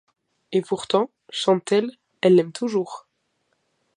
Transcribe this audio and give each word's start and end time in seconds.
Et 0.51 0.63
pourtant, 0.63 1.11
chante-t-elle, 1.29 1.91
elle 2.21 2.33
l'aime 2.33 2.51
toujours. 2.53 3.07